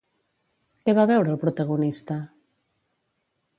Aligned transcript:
Què 0.87 0.95
va 0.99 1.05
veure 1.11 1.31
el 1.35 1.39
protagonista? 1.45 2.19